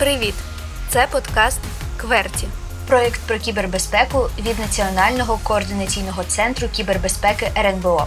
[0.00, 0.34] Привіт!
[0.88, 1.60] Це подкаст
[1.96, 2.48] Кверті.
[2.86, 8.06] Проєкт про кібербезпеку від Національного координаційного центру кібербезпеки РНБО.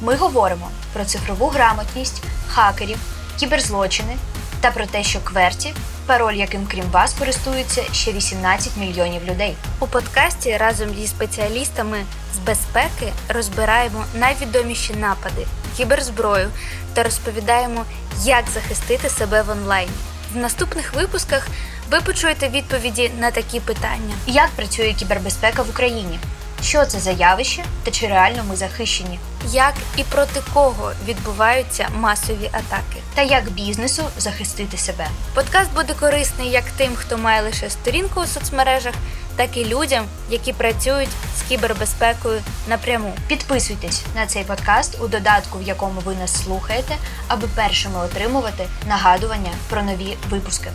[0.00, 2.98] Ми говоримо про цифрову грамотність, хакерів,
[3.38, 4.16] кіберзлочини
[4.60, 5.74] та про те, що Кверті,
[6.06, 9.56] пароль яким крім вас користуються ще 18 мільйонів людей.
[9.80, 11.98] У подкасті разом зі спеціалістами
[12.34, 15.46] з безпеки розбираємо найвідоміші напади,
[15.76, 16.50] кіберзброю
[16.94, 17.84] та розповідаємо,
[18.24, 19.92] як захистити себе в онлайні.
[20.32, 21.46] В наступних випусках
[21.90, 26.18] ви почуєте відповіді на такі питання: Як працює кібербезпека в Україні?
[26.62, 29.18] Що це за явище та чи реально ми захищені?
[29.50, 33.02] як і проти кого відбуваються масові атаки.
[33.14, 35.06] Та як бізнесу захистити себе?
[35.34, 38.94] Подкаст буде корисний як тим, хто має лише сторінку у соцмережах,
[39.36, 43.14] так і людям, які працюють з кібербезпекою напряму.
[43.28, 46.96] Підписуйтесь на цей подкаст у додатку, в якому ви нас слухаєте,
[47.28, 50.70] аби першими отримувати нагадування про нові випуски.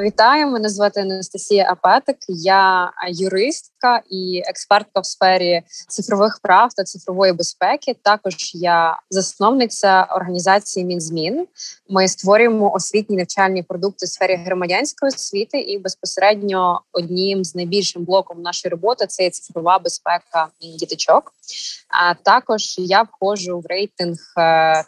[0.00, 2.16] Вітаю, мене звати Анастасія Апетик.
[2.28, 7.96] Я юристка і експертка в сфері цифрових прав та цифрової безпеки.
[8.02, 11.46] Також я засновниця організації Мінзмін.
[11.88, 18.42] Ми створюємо освітні навчальні продукти в сфері громадянської освіти, і безпосередньо одним з найбільшим блоком
[18.42, 20.48] нашої роботи це є цифрова безпека
[20.78, 21.32] діточок.
[21.88, 24.18] А також я входжу в рейтинг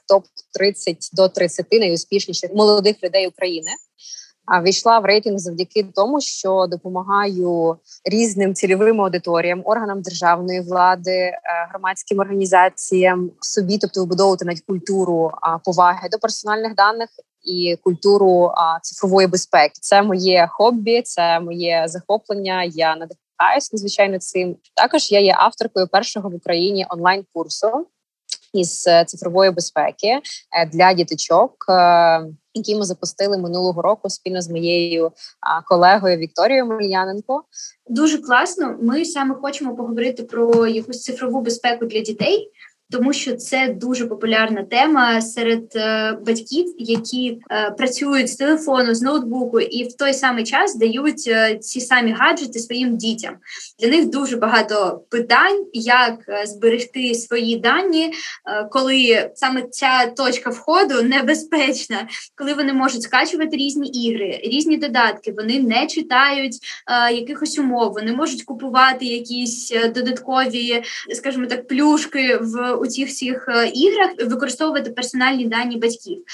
[0.08, 3.70] топ 30 до 30 найуспішніших молодих людей України.
[4.47, 11.41] А війшла в рейтинг завдяки тому, що допомагаю різним цільовим аудиторіям, органам державної влади, е,
[11.70, 15.31] громадським організаціям собі, тобто вибудовувати навіть культуру
[15.65, 17.09] поваги до персональних даних
[17.45, 19.78] і культуру цифрової безпеки.
[19.81, 22.65] Це моє хобі, це моє захоплення.
[22.65, 24.56] Я надихаюсь надзвичайно цим.
[24.77, 27.87] Також я є авторкою першого в Україні онлайн курсу
[28.55, 30.20] із е, цифрової безпеки е,
[30.72, 35.12] для діточок, е, які ми запустили минулого року спільно з моєю
[35.66, 37.42] колегою Вікторією Мельяненко.
[37.88, 38.77] Дуже класно.
[38.82, 42.50] Ми саме хочемо поговорити про якусь цифрову безпеку для дітей
[42.91, 49.03] тому що це дуже популярна тема серед е, батьків, які е, працюють з телефону, з
[49.03, 53.37] ноутбуку, і в той самий час дають е, ці самі гаджети своїм дітям.
[53.81, 56.15] Для них дуже багато питань, як
[56.45, 58.12] зберегти свої дані,
[58.71, 65.34] коли саме ця точка входу небезпечна, коли вони можуть скачувати різні ігри, різні додатки.
[65.37, 66.55] Вони не читають
[67.12, 73.68] якихось умов, вони можуть купувати якісь додаткові, скажімо так, плюшки в у цих всіх е,
[73.68, 76.24] іграх використовувати персональні дані батьків.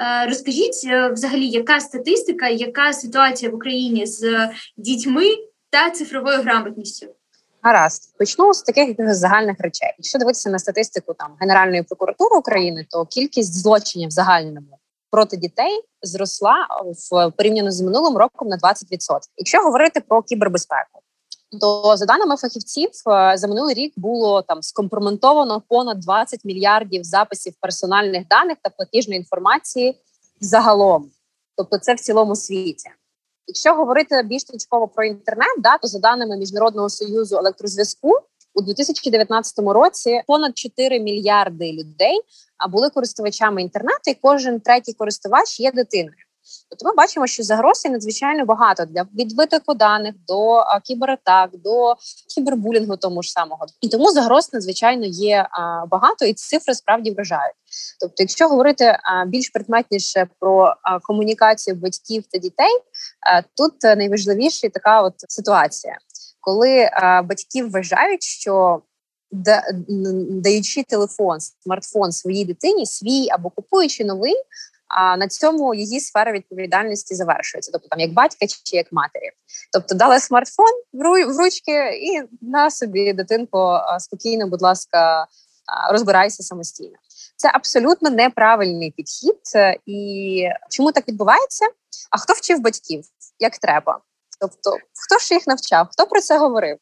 [0.00, 5.24] Е, розкажіть е, взагалі, яка статистика, яка ситуація в Україні з дітьми
[5.70, 7.06] та цифровою грамотністю?
[7.62, 9.94] Гаразд, почну з таких загальних речей.
[9.98, 14.78] Якщо дивитися на статистику там Генеральної прокуратури України, то кількість злочинів загальному
[15.10, 16.66] проти дітей зросла
[17.10, 18.74] в порівняно з минулим роком на 20%.
[19.36, 21.00] Якщо говорити про кібербезпеку,
[21.60, 27.54] то за даними фахівців, е, за минулий рік було там скомпроментовано понад 20 мільярдів записів
[27.60, 30.00] персональних даних та платіжної інформації
[30.40, 31.10] загалом,
[31.56, 32.90] тобто це в цілому світі.
[33.46, 38.18] Якщо говорити більш точково про інтернет, да, то за даними міжнародного союзу електрозв'язку
[38.54, 42.20] у 2019 році понад 4 мільярди людей
[42.68, 46.24] були користувачами інтернету, і кожен третій користувач є дитиною.
[46.70, 51.94] Тобто ми бачимо, що загроз є надзвичайно багато для від витоку даних до кібератак, до
[52.34, 53.66] кібербулінгу тому ж самого.
[53.80, 55.48] І тому загроз надзвичайно є
[55.90, 57.54] багато, і цифри справді вражають.
[58.00, 62.80] Тобто, якщо говорити більш предметніше про комунікацію батьків та дітей,
[63.56, 65.98] тут найважливіша така от ситуація,
[66.40, 66.90] коли
[67.24, 68.82] батьки вважають, що
[70.30, 74.34] даючи телефон, смартфон своїй дитині, свій або купуючи новий,
[74.90, 79.30] а на цьому її сфера відповідальності завершується, тобто там як батька чи як матері.
[79.72, 85.26] Тобто дали смартфон в ручки і на собі дитинко спокійно, будь ласка,
[85.92, 86.96] розбирайся самостійно.
[87.36, 89.40] Це абсолютно неправильний підхід.
[89.86, 91.66] І чому так відбувається?
[92.10, 93.04] А хто вчив батьків
[93.38, 94.00] як треба?
[94.40, 94.76] Тобто,
[95.06, 95.88] хто ж їх навчав?
[95.92, 96.78] Хто про це говорив?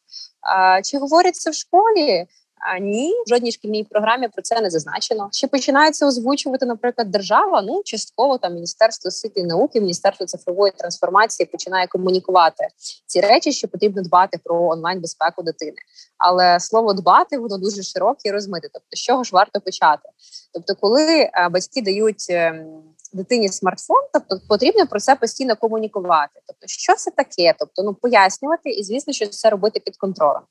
[0.83, 2.27] Чи говорять в школі?
[2.59, 5.29] А ні, в жодній шкільній програмі про це не зазначено.
[5.31, 7.61] Ще починається озвучувати, наприклад, держава.
[7.61, 12.67] Ну частково там міністерство і науки, міністерство цифрової трансформації починає комунікувати
[13.05, 15.77] ці речі, що потрібно дбати про онлайн безпеку дитини.
[16.17, 18.67] Але слово дбати воно дуже широке і розмите.
[18.73, 20.09] Тобто, з чого ж варто почати?
[20.53, 22.25] Тобто, коли е, батьки дають.
[22.29, 22.83] Ем,
[23.13, 26.39] дитині смартфон, тобто потрібно про це постійно комунікувати.
[26.47, 27.55] Тобто, що це таке?
[27.59, 30.41] Тобто, ну пояснювати, і звісно, що це робити під контролем.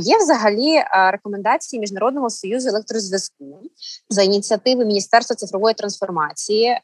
[0.00, 3.60] Є взагалі рекомендації міжнародного союзу електрозв'язку
[4.08, 6.78] за ініціативи Міністерства цифрової трансформації.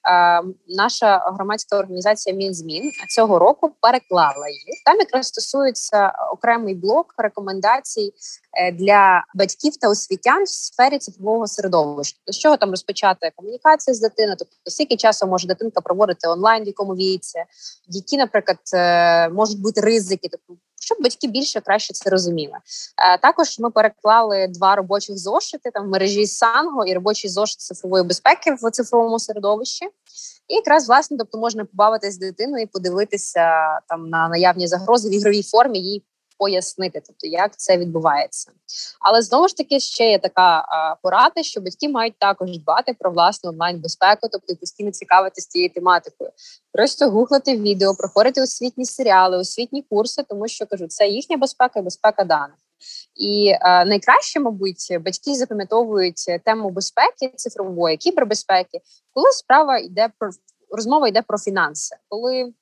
[0.68, 4.82] Наша громадська організація Мінзмін цього року переклала їх.
[4.84, 8.12] Там якраз стосується окремий блок рекомендацій
[8.52, 12.18] е, для батьків та освітян в сфері цифрового середовища.
[12.26, 16.66] До чого там розпочати комунікацію з дитиною, тобто скільки часу може дитинка проводити онлайн, в
[16.66, 17.44] якому віці,
[17.88, 22.54] які, наприклад, е, можуть бути ризики, тобто щоб батьки більше краще це розуміли.
[22.98, 28.04] Е, також ми переклали два робочих зошити там в мережі Санго і робочий зошит цифрової
[28.04, 29.84] безпеки в цифровому середовищі.
[30.48, 35.14] І якраз власне, тобто можна побавитись з дитиною і подивитися там на наявні загрози в
[35.14, 36.04] ігровій формі, їй
[36.40, 38.50] пояснити, тобто як це відбувається.
[39.00, 43.10] Але знову ж таки ще є така а, порада, що батьки мають також дбати про
[43.10, 46.30] власну онлайн безпеку, тобто постійно цікавитися цією тематикою.
[46.72, 51.82] Просто гуглити відео, проходити освітні серіали, освітні курси, тому що кажу, це їхня безпека і
[51.82, 52.56] безпека даних.
[53.14, 58.80] І е, найкраще, мабуть, батьки запам'ятовують тему безпеки цифрової кібербезпеки,
[59.12, 60.30] коли справа йде про
[60.70, 62.52] розмова йде про фінанси, коли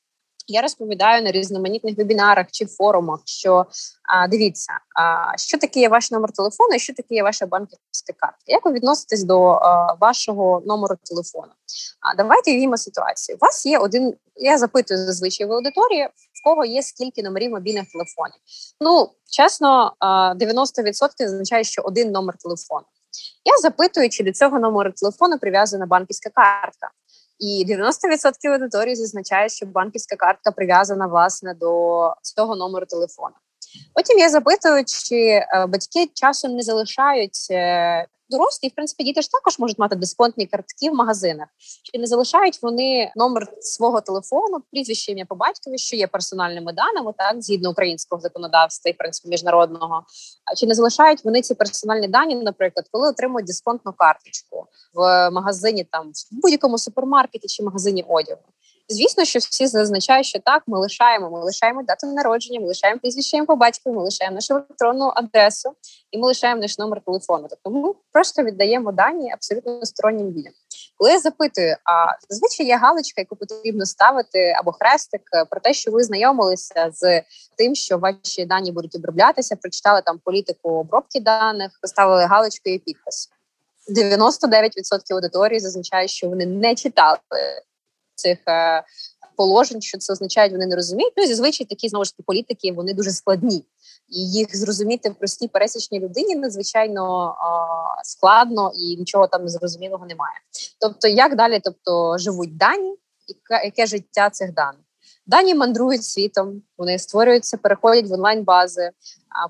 [0.49, 3.67] я розповідаю на різноманітних вебінарах чи форумах, що
[4.03, 8.13] а, дивіться, а, що таке є ваш номер телефону, і що таке є ваша банківська
[8.17, 8.43] картка.
[8.47, 11.53] Як ви відноситесь до а, вашого номеру телефону?
[12.01, 13.39] А давайте візьмемо ситуацію.
[13.41, 14.15] У вас є один.
[14.37, 18.41] Я запитую зазвичай в аудиторії, в кого є скільки номерів мобільних телефонів.
[18.81, 22.85] Ну чесно, 90% означає, що один номер телефону.
[23.45, 26.91] Я запитую, чи до цього номеру телефону прив'язана банківська картка.
[27.39, 33.35] І 90% аудиторії зазначає, що банківська картка прив'язана власне до цього номеру телефону.
[33.95, 39.31] Потім я запитую, чи е, батьки часом не залишають е, дорослі, в принципі, діти ж
[39.31, 41.49] також можуть мати дисконтні картки в магазинах.
[41.83, 47.13] Чи не залишають вони номер свого телефону, прізвище ім'я по батькові, що є персональними даними,
[47.19, 50.03] так згідно українського законодавства і в принципі міжнародного.
[50.57, 56.11] Чи не залишають вони ці персональні дані, наприклад, коли отримують дисконтну карточку в магазині, там
[56.11, 58.43] в будь-якому супермаркеті чи магазині одягу?
[58.91, 61.31] Звісно, що всі зазначають, що так, ми лишаємо.
[61.31, 65.75] Ми лишаємо дату народження, ми лишаємо прізвище по батькові, ми лишаємо нашу електронну адресу
[66.11, 67.47] і ми лишаємо наш номер телефону.
[67.51, 70.53] Тобто ми просто віддаємо дані абсолютно стороннім людям.
[70.97, 75.91] Коли я запитую, а зазвичай є галочка, яку потрібно ставити або хрестик про те, що
[75.91, 77.23] ви знайомилися з
[77.57, 83.31] тим, що ваші дані будуть оброблятися, прочитали там політику обробки даних, поставили галочку і підпис.
[83.97, 87.19] 99% аудиторії зазначають, що вони не читали
[88.19, 88.83] цих е,
[89.37, 91.13] положень, що це означає, вони не розуміють.
[91.17, 93.65] Ну і зазвичай такі знову ж таки політики вони дуже складні,
[94.09, 100.37] і їх зрозуміти в простій пересічній людині надзвичайно е, складно і нічого там незрозумілого немає.
[100.81, 104.81] Тобто, як далі, тобто живуть дані, яке, яке життя цих даних.
[105.27, 108.91] Дані мандрують світом, вони створюються, переходять в онлайн-бази,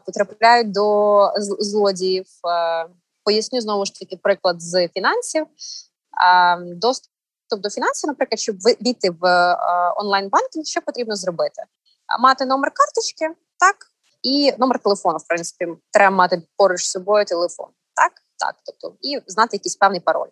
[0.07, 2.27] потрапляють до злодіїв.
[2.49, 2.87] Е,
[3.25, 5.47] поясню знову ж таки приклад з фінансів.
[6.61, 7.13] Доступ
[7.51, 9.57] Тобто фінанси, наприклад, щоб війти в е,
[9.97, 11.63] онлайн банкінг, що потрібно зробити?
[12.21, 13.29] Мати номер карточки,
[13.59, 13.77] так
[14.23, 15.19] і номер телефону.
[15.19, 17.67] В принципі, треба мати поруч з собою телефон.
[17.95, 20.29] Так, так, тобто, і знати якийсь певний пароль.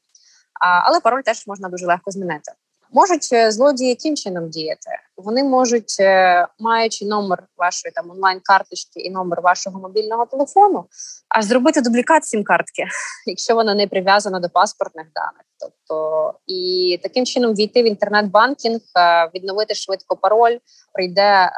[0.60, 2.52] Але пароль теж можна дуже легко змінити.
[2.92, 4.90] Можуть е, злодії яким чином діяти?
[5.16, 10.84] Вони можуть, е, маючи номер вашої там онлайн-карточки і номер вашого мобільного телефону,
[11.28, 12.84] аж зробити дублікат сім картки,
[13.26, 15.42] якщо вона не прив'язана до паспортних даних.
[15.60, 20.58] Тобто і таким чином війти в інтернет-банкінг, е, відновити швидко пароль.
[20.92, 21.50] Прийде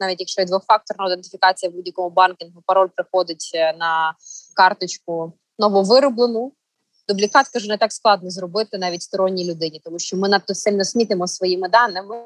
[0.00, 4.14] навіть якщо є двофакторна ідентифікація в будь-якому банкінгу, пароль приходить на
[4.56, 6.52] карточку нововироблену.
[7.08, 11.28] Дублікат кажу, не так складно зробити навіть сторонній людині, тому що ми надто сильно смітимо
[11.28, 12.16] своїми даними,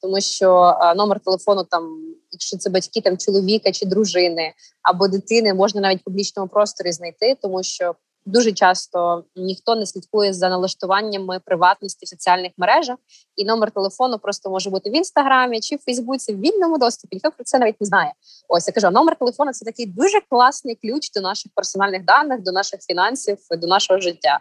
[0.00, 4.52] тому що номер телефону, там, якщо це батьки там чоловіка чи дружини
[4.82, 10.32] або дитини, можна навіть в публічному просторі знайти, тому що Дуже часто ніхто не слідкує
[10.32, 12.96] за налаштуваннями приватності в соціальних мережах,
[13.36, 17.16] і номер телефону просто може бути в інстаграмі чи в Фейсбуці в вільному доступі.
[17.16, 18.12] Ніхто про це навіть не знає.
[18.48, 22.52] Ось я кажу, номер телефону це такий дуже класний ключ до наших персональних даних, до
[22.52, 24.40] наших фінансів, до нашого життя.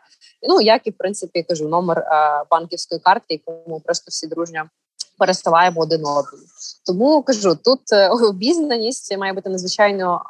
[0.50, 4.64] Ну як і в принципі кажу, номер е, банківської картки, якому просто всі дружньо
[5.22, 6.44] переставаємо один одному.
[6.86, 10.22] Тому кажу, тут е, обізнаність має бути надзвичайно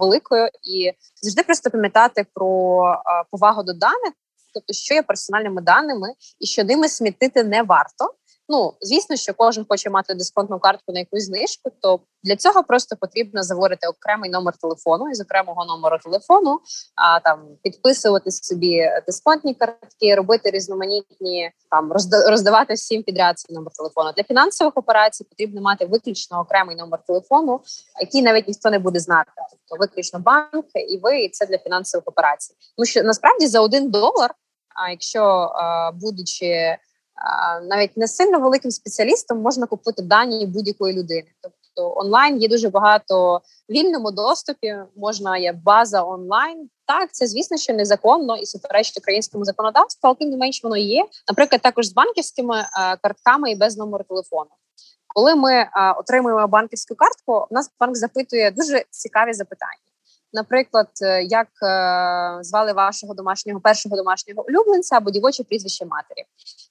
[0.00, 2.82] великою і завжди просто пам'ятати про
[3.30, 4.12] повагу до даних,
[4.54, 6.08] тобто що є персональними даними,
[6.40, 8.14] і що ними смітити не варто.
[8.50, 12.96] Ну, звісно, що кожен хоче мати дисконтну картку на якусь знижку, то для цього просто
[13.00, 16.60] потрібно заворити окремий номер телефону із окремого номеру телефону,
[16.94, 21.92] а там підписувати собі дисконтні картки, робити різноманітні там
[22.28, 24.12] роздавати всім підряд цей номер телефону.
[24.16, 27.60] Для фінансових операцій потрібно мати виключно окремий номер телефону,
[28.00, 32.08] який навіть ніхто не буде знати, тобто виключно банк, і ви і це для фінансових
[32.08, 32.54] операцій.
[32.76, 34.34] Тому що насправді за один долар,
[34.74, 35.52] а якщо
[35.94, 36.76] будучи
[37.62, 41.26] навіть не сильно великим спеціалістом можна купити дані будь-якої людини.
[41.42, 44.76] Тобто онлайн є дуже багато в вільному доступі.
[44.96, 46.70] Можна є база онлайн.
[46.86, 51.04] Так, це звісно, що незаконно і суперечить українському законодавству, але тим не менш воно є.
[51.28, 54.50] Наприклад, також з банківськими е, картками і без номеру телефону.
[55.06, 59.87] Коли ми е, отримуємо банківську картку, у нас банк запитує дуже цікаві запитання.
[60.32, 66.24] Наприклад, е, як е, звали вашого домашнього першого домашнього улюбленця або дівоче прізвище матері.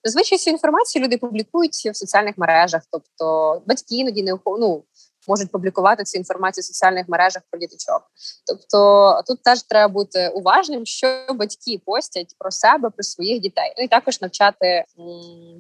[0.04, 4.84] Зазвичай цю інформацію люди публікують в соціальних мережах, тобто батьки іноді не ну,
[5.28, 8.02] можуть публікувати цю інформацію в соціальних мережах про діточок.
[8.48, 13.74] Тобто тут теж треба бути уважним, що батьки постять про себе, про своїх дітей.
[13.78, 14.86] Ну і також навчати м,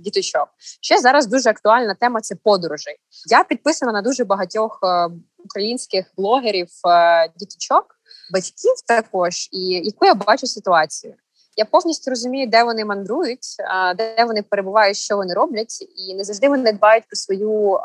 [0.02, 0.48] діточок.
[0.82, 2.96] Ще зараз дуже актуальна тема це подорожей.
[3.30, 5.10] Я підписана на дуже багатьох е,
[5.48, 7.86] українських блогерів е, діточок,
[8.34, 11.16] батьків також, і яку я бачу ситуацію.
[11.58, 13.56] Я повністю розумію, де вони мандрують,
[13.98, 17.80] де вони перебувають, що вони роблять, і не завжди вони дбають про свою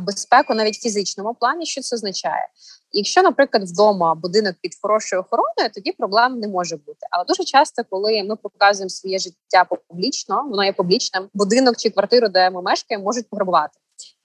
[0.00, 1.66] безпеку, навіть в фізичному плані.
[1.66, 2.48] Що це означає?
[2.92, 6.98] Якщо, наприклад, вдома будинок під хорошою охороною, тоді проблем не може бути.
[7.10, 12.28] Але дуже часто, коли ми показуємо своє життя публічно, воно є публічним, будинок чи квартиру,
[12.28, 13.78] де ми мешкаємо, можуть пограбувати.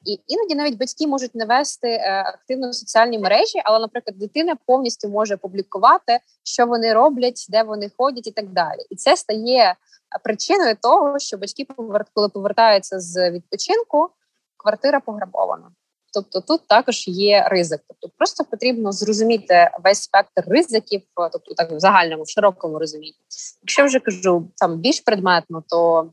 [0.05, 5.09] І іноді навіть батьки можуть не вести е, активно соціальні мережі, але, наприклад, дитина повністю
[5.09, 8.79] може публікувати, що вони роблять, де вони ходять, і так далі.
[8.89, 9.75] І це стає е,
[10.23, 11.67] причиною того, що батьки
[12.13, 14.09] коли повертаються з відпочинку,
[14.57, 15.71] квартира пограбована.
[16.13, 17.81] Тобто тут також є ризик.
[17.87, 23.15] Тобто просто потрібно зрозуміти весь спектр ризиків, тобто так в загальному, в широкому розумінні.
[23.61, 26.09] Якщо вже кажу там більш предметно, то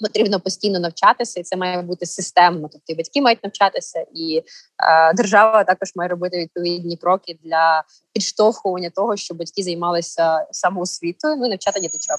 [0.00, 2.68] потрібно постійно навчатися, і це має бути системно.
[2.72, 4.42] Тобто і батьки мають навчатися, і
[4.84, 11.46] е, держава також має робити відповідні кроки для підштовхування того, щоб батьки займалися самоосвітою, ну
[11.46, 12.18] і навчати діточок.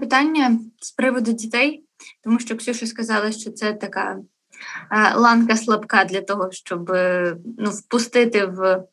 [0.00, 1.84] Питання з приводу дітей,
[2.24, 4.18] тому що Ксюша сказала, що це така
[4.92, 8.84] е, ланка слабка для того, щоб е, ну, впустити в,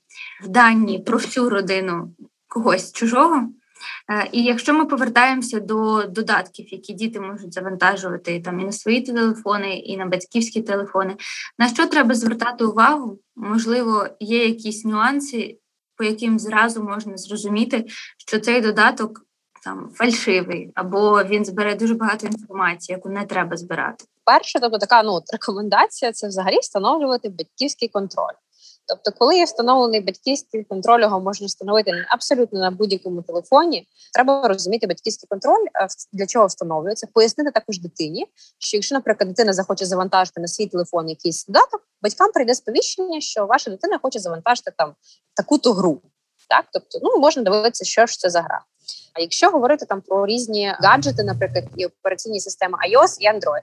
[0.43, 2.13] в дані про всю родину
[2.47, 3.49] когось чужого.
[4.11, 9.01] Е, і якщо ми повертаємося до додатків, які діти можуть завантажувати там і на свої
[9.01, 11.15] телефони, і на батьківські телефони,
[11.59, 13.19] на що треба звертати увагу?
[13.35, 15.57] Можливо, є якісь нюанси,
[15.95, 17.85] по яким зразу можна зрозуміти,
[18.17, 19.25] що цей додаток
[19.63, 24.05] там фальшивий, або він збере дуже багато інформації, яку не треба збирати.
[24.25, 28.33] Перше, тобто така ну рекомендація це взагалі встановлювати батьківський контроль.
[28.87, 33.87] Тобто, коли є встановлений батьківський контроль, його можна встановити абсолютно на будь-якому телефоні.
[34.13, 35.65] Треба розуміти батьківський контроль,
[36.13, 38.25] для чого встановлюється, пояснити також дитині,
[38.57, 43.45] що якщо, наприклад, дитина захоче завантажити на свій телефон якийсь додаток, батькам прийде сповіщення, що
[43.45, 44.95] ваша дитина хоче завантажити там
[45.35, 46.01] таку-то гру.
[46.49, 48.61] Так, тобто, ну можна дивитися, що ж це за гра.
[49.13, 53.61] А якщо говорити там про різні гаджети, наприклад, і операційні системи iOS і Android,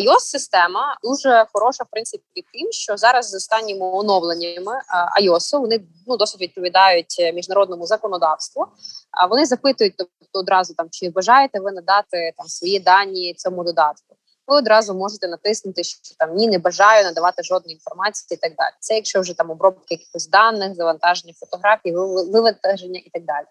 [0.00, 4.72] ios система дуже хороша, в принципі, тим, що зараз з останніми оновленнями
[5.22, 8.66] iOS вони ну досить відповідають міжнародному законодавству.
[9.10, 14.16] А вони запитують, тобто одразу там чи бажаєте ви надати там свої дані цьому додатку.
[14.46, 18.70] Ви одразу можете натиснути, що там ні, не бажаю надавати жодної інформації і так далі.
[18.80, 21.92] Це якщо вже там обробка якихось даних, завантаження фотографій,
[22.32, 23.46] вивантаження і так далі.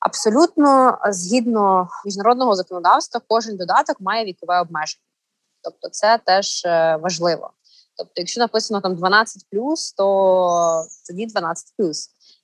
[0.00, 5.04] Абсолютно згідно міжнародного законодавства, кожен додаток має вікове обмеження,
[5.62, 7.50] тобто це теж е, важливо.
[7.96, 9.46] Тобто, якщо написано там 12
[9.96, 11.74] то тоді 12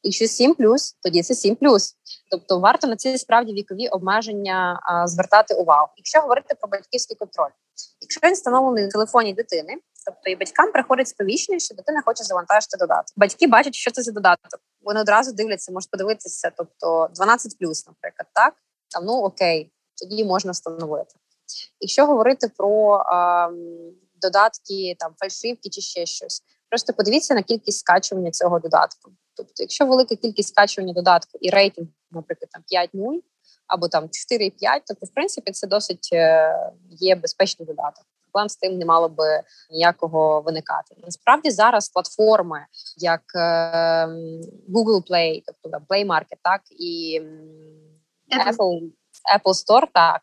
[0.02, 0.56] Якщо 7
[1.02, 1.56] тоді це 7
[2.30, 5.88] Тобто варто на ці справді вікові обмеження а, звертати увагу.
[5.96, 7.50] Якщо говорити про батьківський контроль,
[8.00, 12.76] якщо він встановлений на телефоні дитини, тобто і батькам приходить сповіщення, що дитина хоче завантажити
[12.76, 13.12] додаток.
[13.16, 14.60] Батьки бачать, що це за додаток.
[14.86, 18.54] Вони одразу дивляться, можуть подивитися, тобто 12 наприклад, так
[18.88, 21.14] там ну окей, тоді можна встановити.
[21.80, 23.48] Якщо говорити про а,
[24.22, 29.12] додатки, там фальшивки чи ще щось, просто подивіться на кількість скачування цього додатку.
[29.36, 32.62] Тобто, якщо велика кількість скачування додатку і рейтинг, наприклад, там
[32.94, 33.20] 5-0
[33.66, 34.50] або там 4,5,
[34.86, 38.04] то в принципі це досить е, є безпечний додаток.
[38.36, 39.40] Проблем з тим не мало би
[39.70, 40.94] ніякого виникати.
[41.04, 42.66] Насправді зараз платформи,
[42.96, 43.40] як е,
[44.68, 47.20] Google Play, тобто Play Market, так і
[48.48, 48.90] Apple.
[49.35, 50.21] Apple Store, так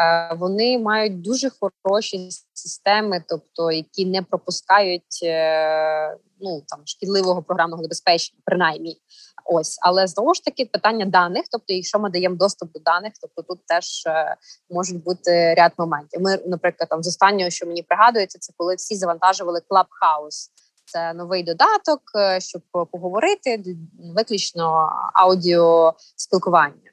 [0.00, 1.50] е, вони мають дуже
[1.82, 8.96] хороші системи, тобто які не пропускають е, ну там шкідливого програмного забезпечення, принаймні.
[9.44, 11.44] Ось, але знову ж таки питання даних.
[11.50, 14.36] Тобто, якщо ми даємо доступ до даних, тобто тут теж е,
[14.70, 16.20] можуть бути ряд моментів.
[16.20, 20.50] Ми, наприклад, там з останнього, що мені пригадується, це коли всі завантажували Clubhouse.
[20.84, 23.76] Це новий додаток, е, щоб поговорити
[24.16, 26.89] виключно аудіо спілкування.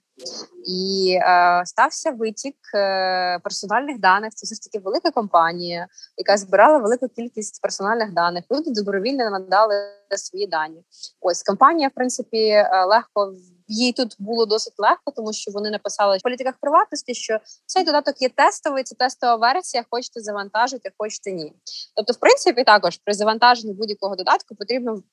[0.65, 4.33] І е, стався витік е, персональних даних.
[4.33, 8.43] Це все ж таки велика компанія, яка збирала велику кількість персональних даних.
[8.51, 9.75] Люди добровільно надали
[10.17, 10.83] свої дані.
[11.21, 13.33] Ось компанія, в принципі, е, легко
[13.67, 18.21] їй тут було досить легко, тому що вони написали в політиках приватності, що цей додаток
[18.21, 19.85] є тестовий, це тестова версія.
[19.89, 21.53] Хочете завантажити, хочете ні.
[21.95, 25.03] Тобто, в принципі, також при завантаженні будь-якого додатку потрібно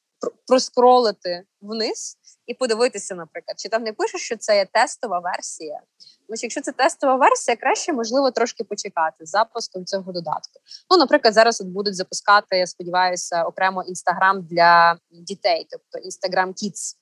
[0.46, 2.16] проскролити вниз
[2.46, 5.80] і подивитися, наприклад, чи там не пише, що це є тестова версія.
[6.26, 10.60] Тому що якщо це тестова версія, краще можливо трошки почекати з запуском цього додатку.
[10.90, 16.96] Ну, наприклад, зараз от будуть запускати, я сподіваюся, окремо інстаграм для дітей, тобто Instagram Kids.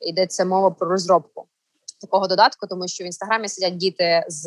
[0.00, 1.48] Йдеться мова про розробку.
[2.00, 4.46] Такого додатку, тому що в інстаграмі сидять діти з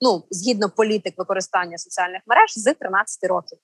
[0.00, 3.58] ну згідно політик використання соціальних мереж з 13 років.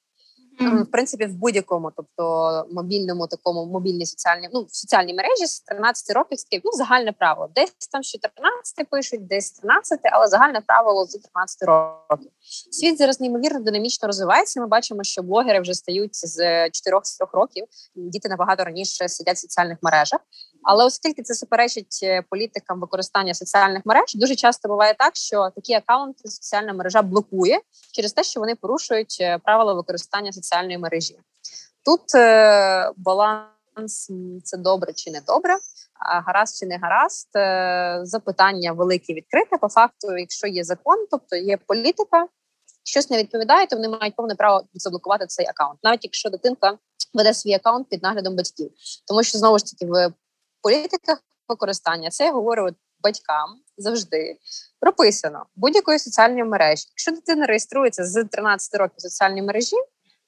[0.61, 0.83] Mm-hmm.
[0.83, 6.17] В принципі, в будь-якому, тобто мобільному такому мобільній соціальній, ну в соціальній мережі з 13
[6.17, 7.51] років ну загальне правило.
[7.55, 12.31] Десь там з 14 пишуть, десь 13, але загальне правило з 13 років.
[12.71, 14.61] Світ зараз неймовірно динамічно розвивається.
[14.61, 16.71] Ми бачимо, що блогери вже стають з 4-3
[17.33, 17.65] років.
[17.95, 20.21] Діти набагато раніше сидять в соціальних мережах.
[20.67, 25.75] Але оскільки це суперечить е, політикам використання соціальних мереж, дуже часто буває так, що такі
[25.75, 27.61] акаунти соціальна мережа блокує
[27.93, 31.19] через те, що вони порушують е, правила використання соціальної мережі.
[31.85, 34.11] Тут е, баланс
[34.45, 35.57] це добре чи не добре,
[36.01, 37.29] а гаразд чи не гаразд.
[38.07, 39.59] Запитання велике відкрите.
[39.61, 42.27] По факту, якщо є закон, тобто є політика,
[42.85, 46.79] щось не відповідає, то вони мають повне право заблокувати цей акаунт, навіть якщо дитинка
[47.15, 48.71] веде свій акаунт під наглядом батьків,
[49.09, 50.13] тому що знову ж таки в
[50.67, 51.19] політиках
[51.49, 52.11] використання.
[52.11, 52.69] Це я говорю
[53.03, 54.39] батькам завжди.
[54.81, 55.47] Прописано.
[55.57, 56.87] Будь-якої соціальної мережі.
[56.91, 59.77] Якщо дитина реєструється з 13 років в соціальній мережі,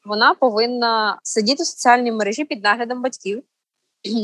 [0.04, 3.42] вона повинна сидіти в соціальній мережі під наглядом батьків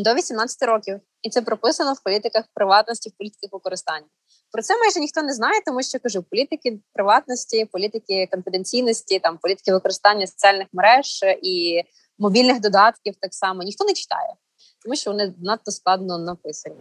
[0.04, 4.06] до 18 років, і це прописано в політиках приватності, в політиках використання.
[4.52, 9.72] Про це майже ніхто не знає, тому що кажу політики приватності, політики конфіденційності, там політики
[9.72, 11.82] використання соціальних мереж і
[12.18, 14.34] мобільних додатків так само ніхто не читає
[14.84, 16.76] тому що вони надто складно написані.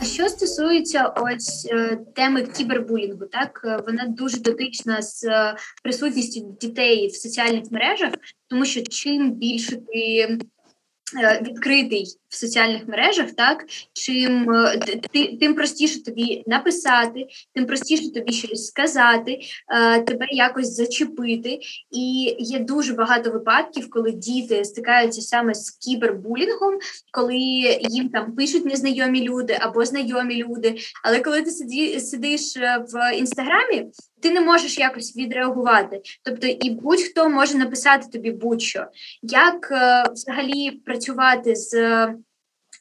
[0.00, 7.08] А що стосується ось е, теми кібербулінгу, так вона дуже дотична з е, присутністю дітей
[7.08, 8.12] в соціальних мережах,
[8.48, 10.38] тому що чим більше ти
[11.42, 14.78] відкритий в соціальних мережах, так чим е,
[15.12, 21.58] ти, тим простіше тобі написати, тим простіше тобі щось сказати, е, тебе якось зачепити.
[21.90, 26.78] І є дуже багато випадків, коли діти стикаються саме з кібербулінгом,
[27.12, 27.36] коли
[27.80, 30.76] їм там пишуть незнайомі люди або знайомі люди.
[31.04, 31.50] Але коли ти
[32.00, 32.56] сидиш
[32.92, 33.86] в інстаграмі,
[34.24, 36.00] ти не можеш якось відреагувати.
[36.22, 38.86] Тобто, і будь-хто може написати тобі будь-що.
[39.22, 42.14] Як е, взагалі працювати з е,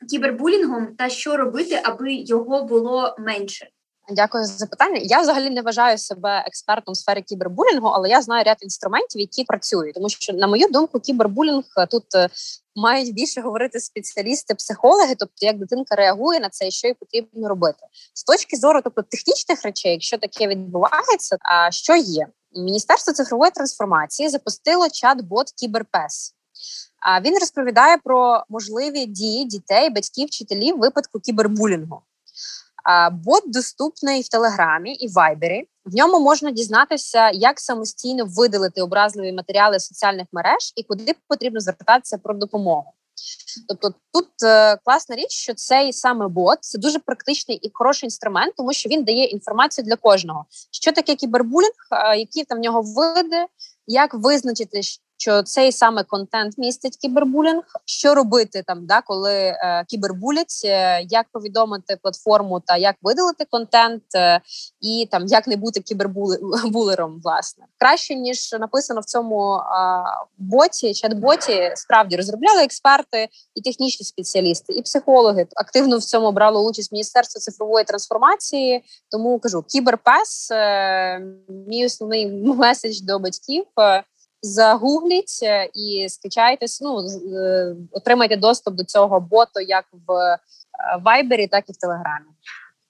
[0.10, 3.68] кібербулінгом та що робити, аби його було менше?
[4.10, 5.00] Дякую за запитання.
[5.04, 9.44] Я взагалі не вважаю себе експертом в сфері кібербулінгу, але я знаю ряд інструментів, які
[9.44, 9.96] працюють.
[9.96, 12.30] Тому що, на мою думку, кібербулінг е, тут е,
[12.76, 17.50] мають більше говорити спеціалісти, психологи, тобто як дитинка реагує на це і що їй потрібно
[17.50, 17.80] робити
[18.14, 22.28] з точки зору, тобто технічних речей, якщо таке відбувається, а що є?
[22.56, 26.36] Міністерство цифрової трансформації запустило чат-бот Кіберпес.
[27.00, 32.02] А він розповідає про можливі дії дітей, батьків, вчителів випадку кібербулінгу.
[33.12, 35.68] Бот доступний в Телеграмі і Вайбері.
[35.86, 42.18] В ньому можна дізнатися, як самостійно видалити образливі матеріали соціальних мереж і куди потрібно звертатися
[42.18, 42.94] про допомогу.
[43.68, 48.54] Тобто тут е, класна річ, що цей саме бот це дуже практичний і хороший інструмент,
[48.58, 50.46] тому що він дає інформацію для кожного.
[50.72, 53.46] Що таке кібербулінг, е, які там в нього види,
[53.88, 54.82] як визначити,
[55.24, 57.64] що цей саме контент містить кібербулінг.
[57.86, 64.04] Що робити там, да, коли е, кібербулять, е, як повідомити платформу та як видалити контент,
[64.16, 64.42] е,
[64.82, 69.62] і там як не бути кібербулером, власне, краще ніж написано в цьому е,
[70.38, 76.92] боті, чат-боті, справді розробляли експерти і технічні спеціалісти, і психологи активно в цьому брало участь
[76.92, 78.84] Міністерство цифрової трансформації.
[79.12, 81.20] Тому кажу, кіберпес е,
[81.68, 83.66] мій основний меседж до батьків.
[84.44, 86.82] Е, загугліть е, і скачайтесь.
[86.82, 87.00] Ну
[87.38, 90.38] е, отримайте доступ до цього боту, як в
[91.04, 92.26] Вайбері, так і в Телеграмі.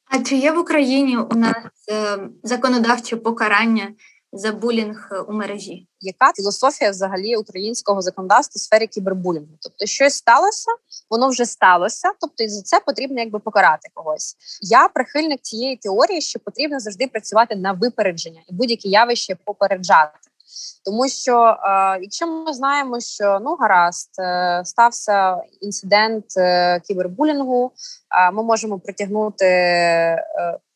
[0.05, 1.55] А чи є в Україні у нас
[1.91, 3.93] е, законодавче покарання
[4.33, 5.87] за булінг у мережі?
[5.99, 9.57] Яка філософія взагалі українського законодавства в сфері кібербулінгу?
[9.61, 10.71] Тобто, щось сталося,
[11.09, 12.11] воно вже сталося.
[12.21, 14.35] Тобто, і за це потрібно якби покарати когось.
[14.61, 20.19] Я прихильник цієї теорії, що потрібно завжди працювати на випередження і будь-які явище попереджати.
[20.85, 27.71] Тому що е, якщо ми знаємо, що ну гаразд е, стався інцидент е, кібербулінгу,
[28.33, 29.45] ми можемо притягнути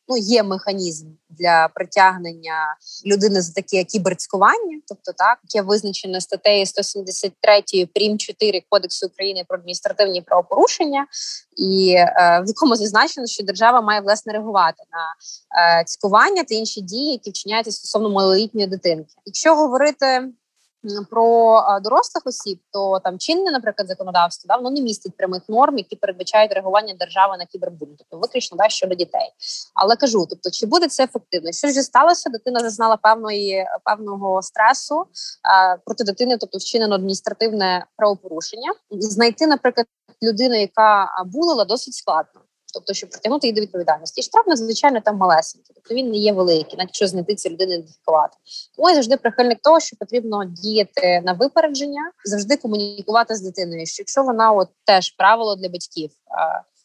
[0.08, 7.86] ну є механізм для притягнення людини за таке кіберцькування, тобто так яке визначено статтею 173
[7.94, 8.18] прим.
[8.18, 11.06] 4 кодексу України про адміністративні правопорушення,
[11.56, 15.14] і е, в якому зазначено, що держава має власне реагувати на
[15.80, 19.14] е, цькування та інші дії, які вчиняються стосовно малолітньої дитинки.
[19.26, 20.28] Якщо говорити
[21.10, 25.96] про дорослих осіб, то там чинне, наприклад, законодавство да, воно не містить прямих норм, які
[25.96, 29.30] передбачають реагування держави на кібербулінг, тобто виключно да, щодо дітей.
[29.74, 31.52] Але кажу, тобто, чи буде це ефективно?
[31.52, 32.30] Що ж сталося?
[32.30, 35.06] Дитина зазнала певної певного стресу
[35.84, 39.86] проти дитини, тобто вчинено адміністративне правопорушення, знайти, наприклад,
[40.22, 42.40] людину, яка булила, досить складно
[42.74, 44.20] тобто, щоб притягнути її до відповідальності.
[44.20, 47.72] І штраф надзвичайно там малесенький, тобто він не є великий, навіть якщо знайти цю людину
[47.72, 48.36] ідентифікувати.
[48.76, 53.86] Тому я завжди прихильник того, що потрібно діяти на випередження, завжди комунікувати з дитиною.
[53.86, 56.10] Що якщо вона от теж правило для батьків.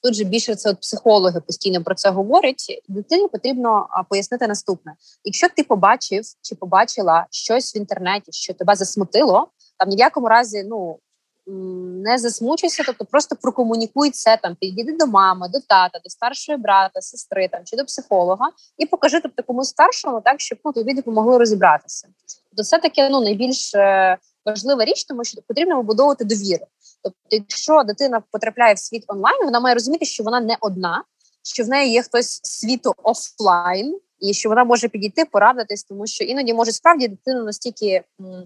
[0.04, 2.82] Тут же більше це от психологи постійно про це говорять.
[2.88, 4.94] Дитині потрібно пояснити наступне:
[5.24, 10.28] якщо ти побачив чи побачила щось в інтернеті, що тебе засмутило, там ні в якому
[10.28, 11.00] разі ну
[11.48, 17.02] не засмучуйся, тобто просто прокомунікуй це там, підійди до мами, до тата, до старшої брата,
[17.02, 21.38] сестри там чи до психолога, і покажи тобто комусь старшому, так щоб ну, тобі допомогли
[21.38, 22.08] розібратися.
[22.50, 26.66] Тобто це таке ну найбільш е, важлива річ, тому що потрібно вибудовувати довіру.
[27.04, 31.04] Тобто, якщо дитина потрапляє в світ онлайн, вона має розуміти, що вона не одна,
[31.44, 34.00] що в неї є хтось світу офлайн.
[34.20, 38.04] І що вона може підійти, порадитись, тому що іноді може справді дитину настільки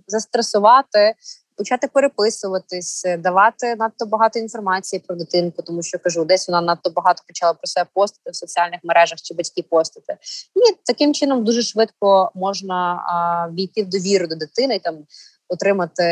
[0.07, 1.15] застресувати,
[1.57, 6.89] почати переписуватись, е, давати надто багато інформації про дитинку, тому що кажу, десь вона надто
[6.89, 10.17] багато почала про себе постити в соціальних мережах чи батьки постити,
[10.55, 14.97] і таким чином дуже швидко можна а, війти в довіру до дитини і там
[15.49, 16.03] отримати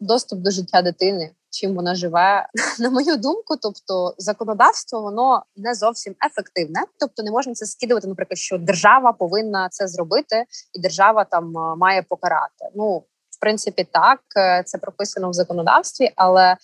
[0.00, 1.30] доступ до життя дитини.
[1.50, 2.46] Чим вона живе,
[2.78, 8.38] на мою думку, тобто законодавство воно не зовсім ефективне, тобто не можна це скидувати, наприклад,
[8.38, 12.68] що держава повинна це зробити, і держава там має покарати.
[12.74, 13.04] Ну
[13.40, 16.56] принципі, так е, це прописано в законодавстві, але е,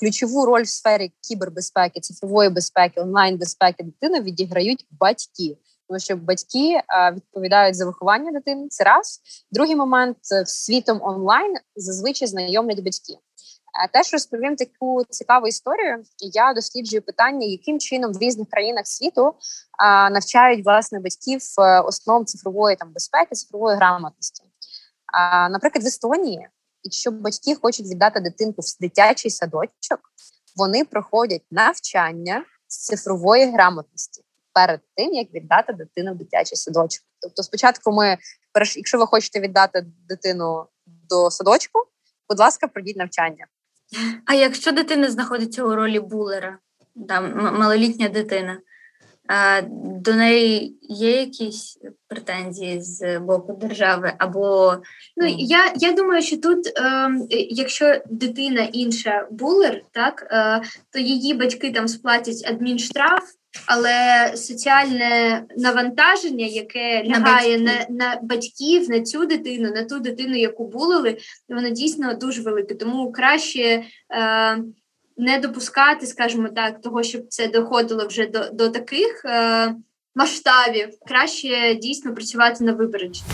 [0.00, 5.56] ключову роль в сфері кібербезпеки, цифрової безпеки, онлайн безпеки дитини відіграють батьки.
[5.88, 8.66] Тому що батьки е, відповідають за виховання дитини.
[8.68, 9.20] Це раз
[9.52, 13.14] другий момент світом онлайн зазвичай знайомлять батьки.
[13.92, 16.02] Теж розповім таку цікаву історію.
[16.18, 19.34] Я досліджую питання, яким чином в різних країнах світу
[20.10, 21.40] навчають власне батьків
[21.84, 24.44] основ цифрової там безпеки, цифрової грамотності.
[25.14, 26.48] А, Наприклад, в Естонії,
[26.82, 30.00] якщо батьки хочуть віддати дитинку в дитячий садочок,
[30.56, 34.22] вони проходять навчання з цифрової грамотності
[34.52, 37.04] перед тим, як віддати дитину в дитячий садочок.
[37.20, 38.18] Тобто, спочатку ми
[38.76, 41.78] якщо ви хочете віддати дитину до садочку,
[42.28, 43.46] будь ласка, пройдіть навчання.
[44.26, 46.58] А якщо дитина знаходиться у ролі булера,
[47.08, 48.58] там малолітня дитина,
[50.00, 54.12] до неї є якісь претензії з боку держави?
[54.18, 54.76] Або
[55.16, 57.10] ну я я думаю, що тут, е,
[57.50, 63.22] якщо дитина інша булер, так е, то її батьки там сплатять адмінштраф.
[63.66, 70.36] Але соціальне навантаження, яке лягає на, на на батьків, на цю дитину, на ту дитину,
[70.36, 72.74] яку булили, воно дійсно дуже велике.
[72.74, 73.82] Тому краще е,
[75.16, 79.74] не допускати, скажімо так, того, щоб це доходило вже до до таких е,
[80.14, 83.30] масштабів, краще дійсно працювати на випередження.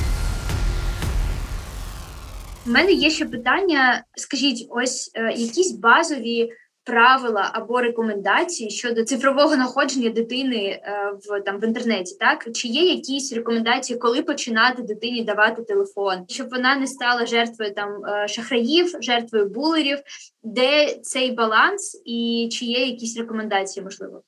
[2.67, 4.05] У мене є ще питання.
[4.17, 6.51] Скажіть, ось е, якісь базові
[6.91, 12.95] правила або рекомендації щодо цифрового находження дитини е, в там в інтернеті, так чи є
[12.95, 18.97] якісь рекомендації, коли починати дитині давати телефон, щоб вона не стала жертвою там е, шахраїв,
[19.01, 19.99] жертвою булерів,
[20.43, 24.23] де цей баланс, і чи є якісь рекомендації, можливо?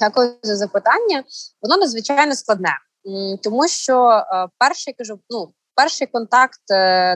[0.00, 1.24] Дякую за запитання.
[1.62, 2.74] Воно надзвичайно складне,
[3.42, 6.60] тому що е, перший кажу, ну перший контакт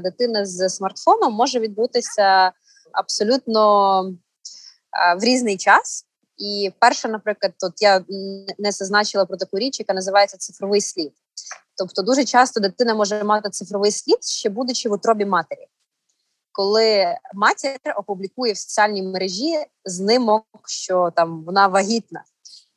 [0.02, 2.52] дитини з смартфоном може відбутися
[2.92, 4.02] абсолютно
[5.20, 6.06] в різний час.
[6.38, 8.04] І перше, наприклад, тут я
[8.58, 11.12] не зазначила про таку річ, яка називається цифровий слід.
[11.78, 15.66] Тобто, дуже часто дитина може мати цифровий слід, ще будучи в утробі матері.
[16.52, 22.24] коли матір опублікує в соціальній мережі знимок, що там вона вагітна,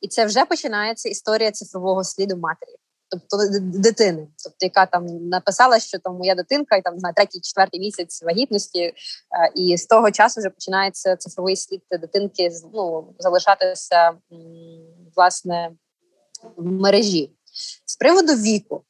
[0.00, 2.76] і це вже починається історія цифрового сліду матері.
[3.10, 7.80] Тобто дитини, тобто яка там написала, що там моя дитинка, і там на третій, четвертий
[7.80, 8.94] місяць вагітності, е,
[9.54, 14.12] і з того часу вже починається цифровий слід дитинки ну, залишатися
[15.16, 15.70] власне
[16.56, 17.32] в мережі.
[17.84, 18.84] З приводу віку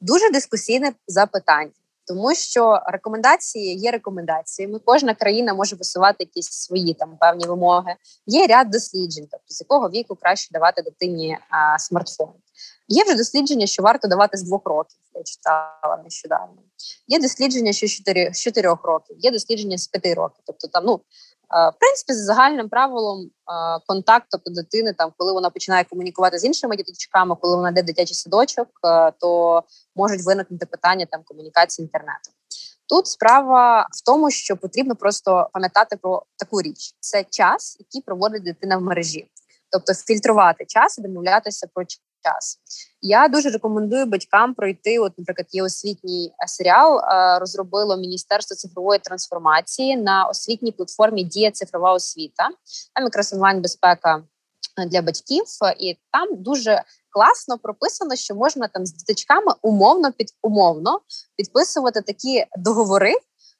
[0.00, 1.70] дуже дискусійне запитання
[2.10, 4.80] тому що рекомендації є рекомендаціями.
[4.84, 7.94] Кожна країна може висувати якісь свої там певні вимоги.
[8.26, 12.28] Є ряд досліджень, тобто з якого віку краще давати дитині а, смартфон.
[12.92, 14.98] Є вже дослідження, що варто давати з двох років.
[15.14, 16.62] Я читала нещодавно.
[17.06, 17.86] Є дослідження, що
[18.32, 20.42] з чотирьох років, є дослідження з п'яти років.
[20.46, 21.00] Тобто, там ну
[21.50, 23.30] в принципі, з загальним правилом
[23.86, 28.14] контакту тобто дитини, там коли вона починає комунікувати з іншими діточками, коли вона йде дитячий
[28.14, 28.68] садочок,
[29.20, 29.62] то
[29.96, 32.30] можуть виникнути питання там комунікації інтернету.
[32.88, 38.44] Тут справа в тому, що потрібно просто пам'ятати про таку річ: це час, який проводить
[38.44, 39.30] дитина в мережі,
[39.70, 41.84] тобто фільтрувати час і домовлятися про
[42.22, 42.58] час.
[43.00, 44.98] Я дуже рекомендую батькам пройти.
[44.98, 46.98] От, наприклад, є освітній е, серіал.
[46.98, 52.48] Е, розробило Міністерство цифрової трансформації на освітній платформі Дія цифрова освіта.
[52.94, 54.22] Там якраз онлайн безпека
[54.78, 55.44] е, для батьків,
[55.78, 61.00] і там дуже класно прописано, що можна там з діточками умовно під умовно
[61.36, 63.14] підписувати такі договори.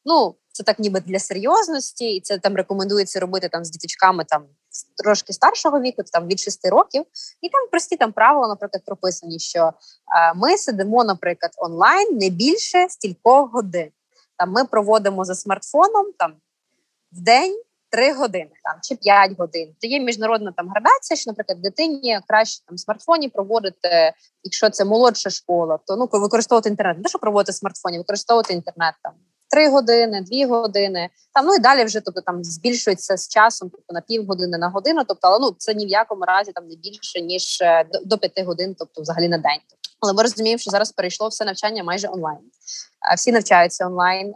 [0.04, 4.46] Ну це так, ніби для серйозності, і це там рекомендується робити там з діточками там
[5.04, 7.04] трошки старшого віку, там від 6 років,
[7.40, 9.72] і там прості там правила, наприклад, прописані, що е,
[10.36, 13.90] ми сидимо, наприклад, онлайн не більше стількох годин.
[14.38, 16.34] Там ми проводимо за смартфоном там
[17.12, 17.62] в день.
[17.92, 19.74] Три години там чи п'ять годин.
[19.80, 25.30] То є міжнародна там градація, що, наприклад, дитині краще там смартфоні проводити, якщо це молодша
[25.30, 26.98] школа, то ну використовувати інтернет.
[26.98, 29.12] Не що проводити смартфоні, використовувати інтернет там
[29.50, 31.08] Три години, дві години.
[31.34, 35.02] Там ну і далі вже тобто там збільшується з часом, тобто на півгодини на годину.
[35.08, 38.42] Тобто, але ну це ні в якому разі там не більше ніж е, до, п'яти
[38.42, 39.60] годин, тобто взагалі на день.
[40.00, 42.38] Але ми розуміємо, що зараз перейшло все навчання майже онлайн.
[43.16, 44.34] Всі навчаються онлайн,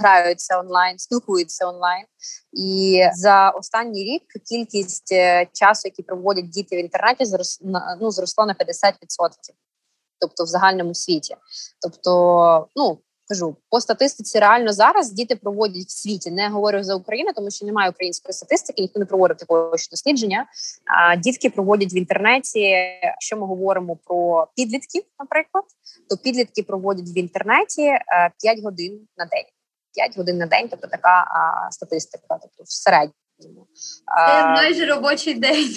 [0.00, 2.04] граються онлайн, спілкуються онлайн.
[2.52, 8.46] І за останній рік кількість е, часу, який проводять діти в інтернеті, зросла ну, зросла
[8.46, 8.92] на 50%.
[10.20, 11.36] Тобто в загальному світі.
[11.80, 12.98] Тобто, ну
[13.32, 16.30] кажу по статистиці, реально зараз діти проводять в світі.
[16.30, 20.46] Не говорю за Україну, тому що немає української статистики, ніхто не проводив такого ж дослідження.
[20.86, 22.60] А дітки проводять в інтернеті.
[23.02, 25.64] Якщо ми говоримо про підлітків, наприклад,
[26.10, 27.98] то підлітки проводять в інтернеті
[28.42, 29.46] 5 е, годин на день.
[29.94, 33.12] 5 годин на день, тобто така а, статистика, тобто в середньому.
[34.28, 35.68] Це майже робочий день.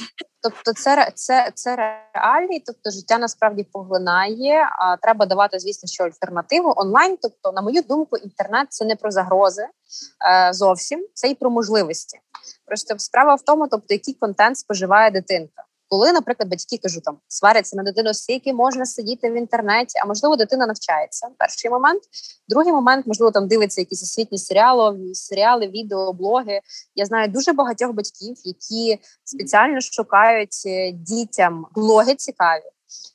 [0.44, 1.76] Тобто, це це, це
[2.14, 4.70] реальний, тобто життя насправді поглинає.
[4.80, 7.18] А треба давати, звісно, що альтернативу онлайн.
[7.22, 12.20] Тобто, на мою думку, інтернет це не про загрози е, зовсім, це і про можливості.
[12.66, 15.64] Просто справа в тому, тобто який контент споживає дитинка.
[15.90, 20.36] Коли, наприклад, батьки кажу, там сваряться на дитину, скільки можна сидіти в інтернеті, а можливо,
[20.36, 21.28] дитина навчається.
[21.38, 22.02] Перший момент,
[22.48, 26.60] другий момент, можливо, там дивиться якісь освітні серіали, серіали, відео, блоги.
[26.96, 32.64] Я знаю дуже багатьох батьків, які спеціально шукають е, дітям блоги цікаві.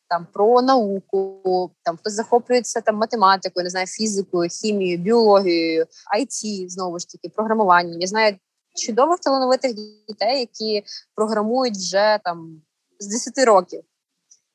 [0.08, 5.86] Там про науку, там хтось захоплюється там математикою, не знаю, фізикою, хімією, біологією,
[6.18, 8.00] IT, знову ж таки, програмуванням.
[8.00, 8.36] Я знаю
[8.76, 9.74] чудових талановитих
[10.08, 12.62] дітей, які програмують вже там
[12.98, 13.82] з 10 років.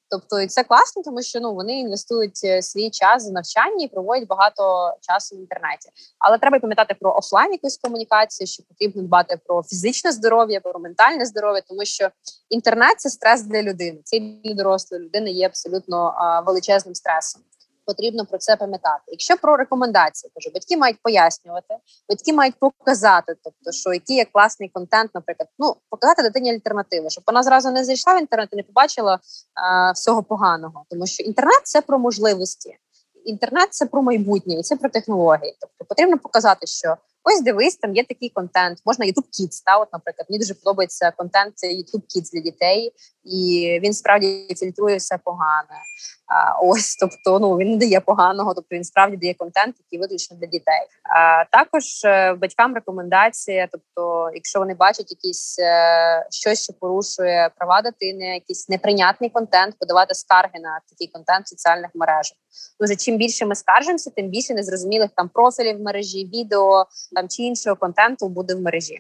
[0.10, 3.88] Тобто і це класно, тому що ну вони інвестують е, свій час в навчання і
[3.88, 5.90] проводять багато часу в інтернеті.
[6.20, 11.26] Але треба пам'ятати про офлайн якусь комунікацію, що потрібно дбати про фізичне здоров'я, про ментальне
[11.26, 12.10] здоров'я, тому що
[12.50, 14.00] інтернет це стрес для людини.
[14.04, 16.14] Це для дорослої людини є абсолютно
[16.46, 17.42] величезним стресом
[17.86, 19.04] потрібно про це пам'ятати.
[19.08, 21.78] Якщо про рекомендації, кажу, батьки мають пояснювати,
[22.10, 27.24] батьки мають показати, тобто, що який є класний контент, наприклад, ну показати дитині альтернативи, щоб
[27.28, 29.20] вона зразу не зайшла в інтернет і не побачила
[29.54, 32.78] а, всього поганого, тому що інтернет це про можливості.
[33.26, 35.58] Інтернет це про майбутнє і це про технології.
[35.60, 38.82] Тобто потрібно показати, що ось дивись, там є такий контент.
[38.86, 42.94] Можна YouTube Kids, та от, наприклад, мені дуже подобається контент YouTube Kids для дітей,
[43.24, 45.80] і він справді фільтрує все погане.
[46.28, 50.38] А, Ось, тобто, ну він не дає поганого, тобто він справді дає контент, який виключно
[50.38, 50.82] для дітей.
[51.16, 57.82] А також е, батькам рекомендація, тобто, якщо вони бачать якісь е, щось, що порушує права
[57.82, 62.38] дитини, якийсь неприйнятний контент, подавати скарги на такий контент в соціальних мережах.
[62.80, 66.86] Дуже чим більше ми скаржимося, тим більше незрозумілих там профілів в мережі, відео
[67.16, 69.00] там чи іншого контенту буде в мережі.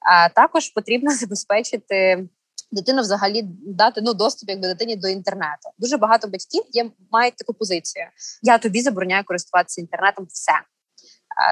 [0.00, 2.28] А також потрібно забезпечити
[2.70, 5.70] дитину взагалі дати ну доступ якби дитині до інтернету.
[5.78, 8.04] Дуже багато батьків є мають таку позицію.
[8.42, 10.26] Я тобі забороняю користуватися інтернетом.
[10.30, 10.52] Все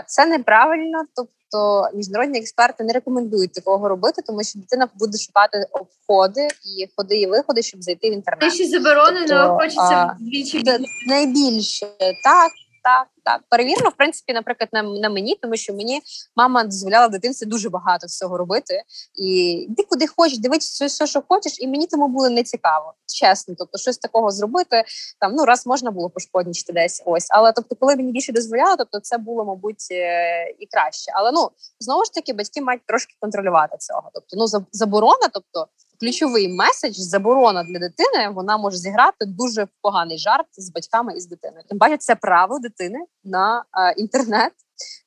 [0.07, 6.49] Це неправильно, тобто міжнародні експерти не рекомендують такого робити, тому що дитина буде шукати обходи
[6.49, 8.41] і ходи і виходи, щоб зайти в інтернет.
[8.41, 10.63] Те, що заборонено, Тобто, хочеться двічі.
[10.63, 11.87] Це найбільше
[12.25, 12.53] так.
[12.87, 16.03] Так, так, перевірно, в принципі, наприклад, на на мені, тому що мені
[16.37, 18.83] мама дозволяла в дитинстві дуже багато всього робити.
[19.15, 23.55] І йди куди хочеш, дивитися все, що хочеш, і мені тому було не цікаво, чесно.
[23.59, 24.85] Тобто, щось такого зробити
[25.21, 27.27] там ну раз можна було пошкоднічити десь ось.
[27.31, 31.13] Але тобто, коли мені більше дозволяли, тобто це було, мабуть, е, і краще.
[31.15, 34.11] Але ну знову ж таки, батьки мають трошки контролювати цього.
[34.15, 35.67] Тобто, ну заборона, тобто
[36.01, 41.27] ключовий меседж, заборона для дитини, вона може зіграти дуже поганий жарт з батьками і з
[41.27, 41.63] дитиною.
[41.69, 44.53] Тим паче, це право дитини на е, інтернет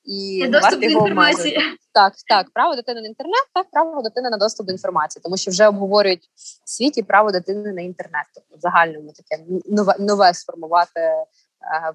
[0.06, 1.58] і доступ до інформації.
[1.94, 5.52] Так, так, право дитини на інтернет, так право дитини на доступ до інформації, тому що
[5.52, 6.30] вже обговорюють
[6.66, 11.26] в світі право дитини на інтернет, тобто в загальному таке нове нове сформувати, е,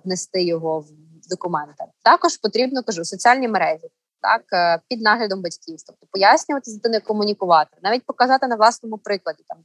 [0.04, 1.84] внести його в документи.
[2.02, 3.88] Також потрібно кажу соціальні мережі
[4.24, 9.42] так е, під наглядом батьків, тобто пояснювати з дитиною, комунікувати, навіть показати на власному прикладі,
[9.48, 9.58] там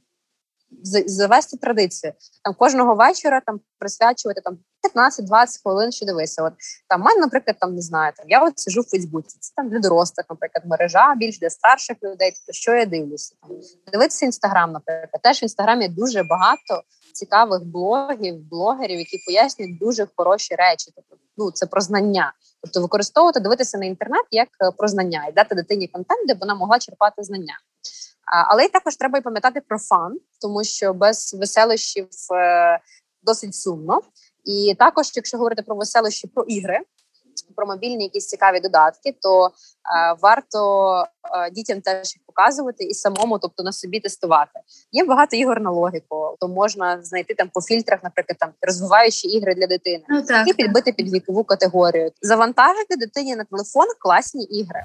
[1.06, 2.12] завести традицію
[2.44, 4.58] там кожного вечора там присвячувати там
[4.96, 6.42] 15-20 хвилин, що дивися.
[6.42, 6.52] От
[6.88, 9.36] там мене, наприклад, там не знаю, там я от сижу в Фейсбуці.
[9.40, 12.32] Це там для дорослих, наприклад, мережа більш для старших людей.
[12.36, 13.50] Тобто, що я дивлюся, там
[13.92, 20.54] дивитися інстаграм, наприклад, теж в інстаграмі дуже багато цікавих блогів, блогерів, які пояснюють дуже хороші
[20.54, 20.92] речі.
[20.96, 22.32] Тобто, ну це про знання.
[22.62, 26.54] Тобто використовувати, дивитися на інтернет як е, про знання і дати дитині контент, де вона
[26.54, 27.54] могла черпати знання.
[28.30, 32.80] Але й також треба й пам'ятати про фан, тому що без веселощів е,
[33.22, 34.00] досить сумно.
[34.44, 36.80] І також, якщо говорити про веселощі, про ігри,
[37.56, 39.50] про мобільні якісь цікаві додатки, то е,
[40.22, 41.04] варто
[41.46, 44.60] е, дітям теж їх показувати і самому, тобто на собі тестувати.
[44.92, 49.54] Є багато ігор на логіку, то можна знайти там по фільтрах, наприклад, там розвиваючі ігри
[49.54, 52.12] для дитини, ну, так, і підбити під вікову категорію.
[52.22, 54.82] Завантажити дитині на телефон класні ігри.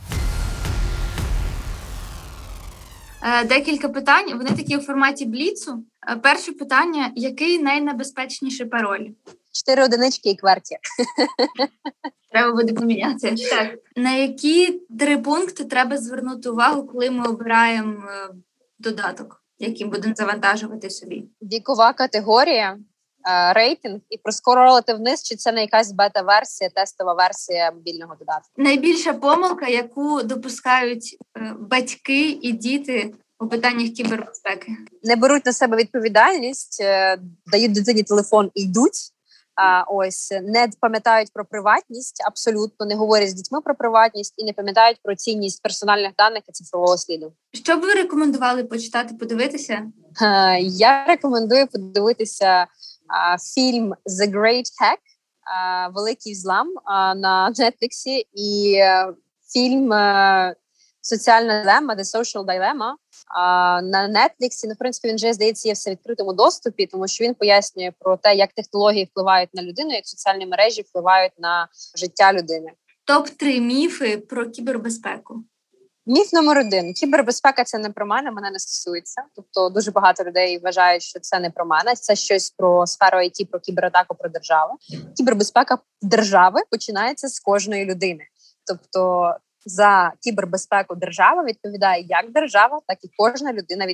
[3.45, 4.37] Декілька питань.
[4.37, 5.83] Вони такі у форматі бліцу.
[6.09, 9.07] Е, перше питання: який найнебезпечніший пароль?
[9.51, 10.77] Чотири одинички і кверті.
[12.31, 13.35] Треба буде поміняти.
[13.35, 13.79] Так.
[13.95, 18.29] На які три пункти треба звернути увагу, коли ми обираємо е,
[18.79, 21.25] додаток, який будемо завантажувати собі?
[21.41, 22.77] Вікова категорія,
[23.53, 28.51] рейтинг і проскоролити вниз, чи це не якась бета-версія, тестова версія мобільного додатку.
[28.57, 31.17] Найбільша помилка, яку допускають
[31.59, 34.71] батьки і діти у питаннях кібербезпеки,
[35.03, 39.11] не беруть на себе відповідальність, е, дають дитині телефон і йдуть.
[39.55, 44.53] А ось не пам'ятають про приватність, абсолютно не говорять з дітьми про приватність і не
[44.53, 47.33] пам'ятають про цінність персональних даних і цифрового сліду.
[47.53, 49.91] Що б ви рекомендували почитати, подивитися?
[50.61, 52.67] Я рекомендую подивитися
[53.55, 55.01] фільм «The Great Hack»,
[55.93, 56.73] Великий взлам
[57.15, 59.13] на Нетфліксі і е,
[59.53, 60.55] фільм е,
[61.01, 62.93] Соціальна дилема, The Social Dilemma,
[63.83, 67.23] на Нетфліксі, ну, в принципі, він вже здається є все в відкритому доступі, тому що
[67.23, 72.33] він пояснює про те, як технології впливають на людину, як соціальні мережі впливають на життя
[72.33, 72.71] людини.
[73.03, 75.43] Топ 3 міфи про кібербезпеку.
[76.07, 79.23] Міф номер один: кібербезпека це не про мене, мене не стосується.
[79.35, 81.95] Тобто дуже багато людей вважають, що це не про мене.
[81.95, 84.73] Це щось про сферу IT, про кібератаку, про державу.
[85.17, 88.23] Кібербезпека держави починається з кожної людини.
[88.67, 89.31] Тобто
[89.65, 93.85] за кібербезпеку держава відповідає як держава, так і кожна людина.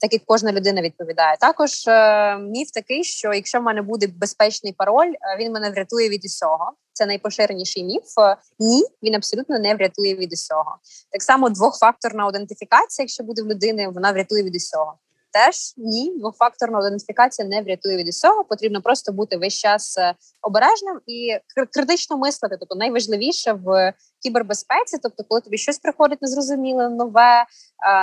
[0.00, 1.36] Так як кожна людина відповідає.
[1.40, 6.08] Також е, міф такий, що якщо в мене буде безпечний пароль, е, він мене врятує
[6.08, 6.72] від усього.
[6.92, 8.18] Це найпоширеніший міф.
[8.18, 10.76] Е, ні, він абсолютно не врятує від усього.
[11.10, 14.98] Так само двохфакторна ідентифікація, якщо буде в людини, вона врятує від усього.
[15.36, 18.44] Теж ні, двохфакторна ідентифікація не врятує від усього.
[18.44, 21.38] Потрібно просто бути весь час е, обережним і
[21.72, 22.56] критично мислити.
[22.60, 27.46] Тобто найважливіше в кібербезпеці, тобто, коли тобі щось приходить незрозуміле, нове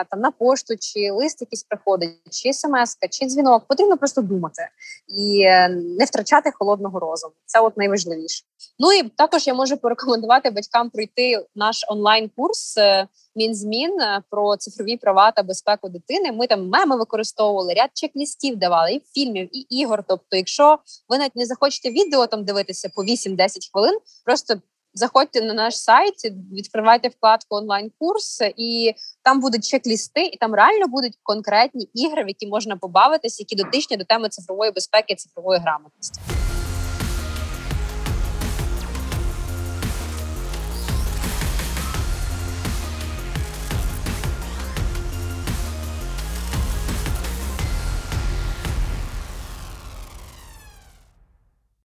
[0.10, 4.68] там на пошту, чи лист якийсь приходить, чи смс, чи дзвінок, потрібно просто думати
[5.08, 7.34] і е, не втрачати холодного розуму.
[7.46, 8.44] Це от найважливіше.
[8.80, 12.78] Ну і також я можу порекомендувати батькам пройти наш онлайн-курс.
[12.78, 16.32] Е, Мінзмін е, про цифрові права та безпеку дитини.
[16.32, 20.04] Ми там меми використовували, ряд чек-лістів давали і фільмів, і ігор.
[20.08, 24.56] Тобто, якщо ви навіть не захочете відео там дивитися по 8-10 хвилин, просто
[24.96, 26.14] Заходьте на наш сайт,
[26.52, 28.94] відкривайте вкладку онлайн-курс, і
[29.24, 33.98] там будуть чек-лісти, і там реально будуть конкретні ігри, в які можна побавитися, які дотичні
[33.98, 36.22] до теми цифрової безпеки, цифрової грамотності.